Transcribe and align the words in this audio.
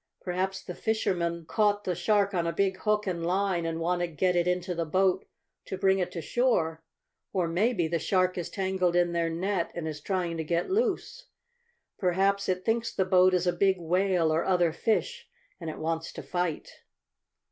"Perhaps 0.19 0.63
the 0.63 0.73
fishermen 0.73 1.45
caught 1.45 1.83
the 1.83 1.93
shark 1.93 2.33
on 2.33 2.47
a 2.47 2.51
big 2.51 2.77
hook 2.77 3.05
and 3.05 3.23
line, 3.23 3.67
and 3.67 3.79
want 3.79 3.99
to 4.01 4.07
get 4.07 4.35
it 4.35 4.47
into 4.47 4.73
the 4.73 4.83
boat 4.83 5.25
to 5.65 5.77
bring 5.77 5.99
it 5.99 6.11
to 6.13 6.23
shore. 6.23 6.81
Or 7.33 7.47
maybe 7.47 7.87
the 7.87 7.99
shark 7.99 8.35
is 8.35 8.49
tangled 8.49 8.95
in 8.95 9.11
their 9.13 9.29
net 9.29 9.69
and 9.75 9.87
is 9.87 10.01
trying 10.01 10.37
to 10.37 10.43
get 10.43 10.71
loose. 10.71 11.27
Perhaps 11.99 12.49
it 12.49 12.65
thinks 12.65 12.91
the 12.91 13.05
boat 13.05 13.35
is 13.35 13.45
a 13.45 13.53
big 13.53 13.79
whale, 13.79 14.33
or 14.33 14.43
other 14.43 14.73
fish, 14.73 15.29
and 15.59 15.69
it 15.69 15.77
wants 15.77 16.11
to 16.13 16.23
fight." 16.23 16.81